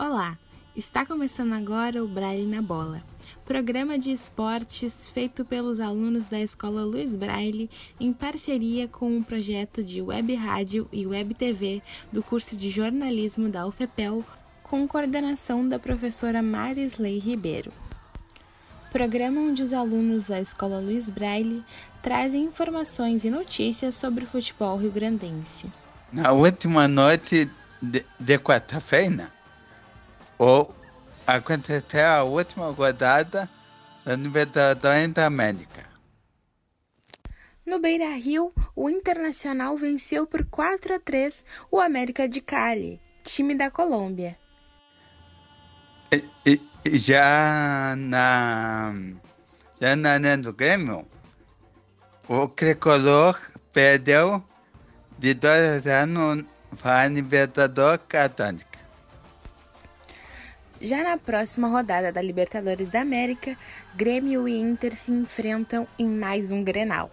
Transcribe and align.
Olá, 0.00 0.38
está 0.76 1.04
começando 1.04 1.54
agora 1.54 2.04
o 2.04 2.06
Braille 2.06 2.46
na 2.46 2.62
Bola, 2.62 3.02
programa 3.44 3.98
de 3.98 4.12
esportes 4.12 5.10
feito 5.10 5.44
pelos 5.44 5.80
alunos 5.80 6.28
da 6.28 6.38
Escola 6.38 6.84
Luiz 6.84 7.16
Braille 7.16 7.68
em 7.98 8.12
parceria 8.12 8.86
com 8.86 9.18
o 9.18 9.24
projeto 9.24 9.82
de 9.82 10.00
Web 10.00 10.36
Rádio 10.36 10.88
e 10.92 11.04
Web 11.04 11.34
TV 11.34 11.82
do 12.12 12.22
curso 12.22 12.56
de 12.56 12.70
jornalismo 12.70 13.48
da 13.48 13.66
UFPEL, 13.66 14.24
com 14.62 14.86
coordenação 14.86 15.68
da 15.68 15.80
professora 15.80 16.40
Marisley 16.40 17.18
Ribeiro. 17.18 17.72
Programa 18.92 19.40
onde 19.40 19.64
os 19.64 19.72
alunos 19.72 20.28
da 20.28 20.40
Escola 20.40 20.78
Luiz 20.78 21.10
Braille 21.10 21.64
trazem 22.00 22.44
informações 22.44 23.24
e 23.24 23.30
notícias 23.30 23.96
sobre 23.96 24.22
o 24.22 24.28
futebol 24.28 24.78
rio-grandense. 24.78 25.66
Na 26.12 26.30
última 26.30 26.86
noite 26.86 27.50
de, 27.82 28.06
de 28.20 28.38
quarta-feira, 28.38 29.36
ou 30.38 30.74
aconteceu 31.26 32.06
a 32.06 32.22
última 32.22 32.70
rodada 32.70 33.50
da 34.04 34.16
Libertadores 34.16 35.12
da 35.12 35.26
América. 35.26 35.88
No 37.66 37.78
Beira 37.78 38.16
Rio, 38.16 38.50
o 38.74 38.88
Internacional 38.88 39.76
venceu 39.76 40.26
por 40.26 40.46
4 40.46 40.94
a 40.94 40.98
3 40.98 41.44
o 41.70 41.78
América 41.78 42.26
de 42.26 42.40
Cali, 42.40 42.98
time 43.22 43.54
da 43.54 43.70
Colômbia. 43.70 44.38
E, 46.10 46.24
e, 46.46 46.96
já 46.96 47.94
na 47.98 48.94
já 49.78 49.94
na 49.94 50.12
Arena 50.12 50.38
do 50.38 50.54
Grêmio, 50.54 51.06
o 52.26 52.48
Tricolor 52.48 53.38
perdeu 53.70 54.42
de 55.18 55.34
2 55.34 55.86
a 55.86 56.06
0 56.06 56.48
para 56.80 57.02
a 57.02 57.06
Libertadores 57.08 58.00
Católica. 58.08 58.67
Já 60.80 61.02
na 61.02 61.16
próxima 61.16 61.66
rodada 61.66 62.12
da 62.12 62.22
Libertadores 62.22 62.88
da 62.88 63.00
América, 63.00 63.56
Grêmio 63.96 64.46
e 64.46 64.56
Inter 64.56 64.94
se 64.94 65.10
enfrentam 65.10 65.88
em 65.98 66.06
mais 66.06 66.52
um 66.52 66.62
Grenal. 66.62 67.10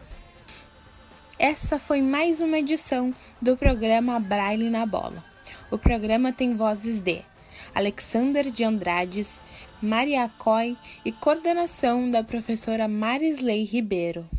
Essa 1.40 1.80
foi 1.80 2.00
mais 2.00 2.42
uma 2.42 2.60
edição 2.60 3.12
do 3.42 3.58
programa 3.58 4.20
Braille 4.20 4.70
na 4.70 4.86
Bola. 4.86 5.24
O 5.72 5.80
programa 5.80 6.32
tem 6.32 6.56
vozes 6.56 7.02
de 7.02 7.24
Alexander 7.74 8.52
de 8.52 8.64
Andrades, 8.64 9.42
Maria 9.82 10.30
Coy 10.38 10.78
e 11.04 11.12
coordenação 11.12 12.08
da 12.08 12.24
professora 12.24 12.88
Marisley 12.88 13.64
Ribeiro. 13.64 14.30